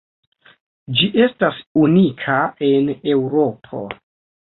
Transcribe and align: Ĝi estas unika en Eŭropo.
Ĝi 1.01 1.09
estas 1.27 1.61
unika 1.83 2.41
en 2.73 2.93
Eŭropo. 3.17 3.89